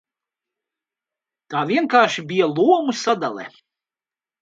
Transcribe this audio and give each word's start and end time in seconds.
Tā 1.55 1.63
vienkārši 1.73 2.27
bija 2.35 2.51
loma 2.57 3.01
sadale. 3.07 3.51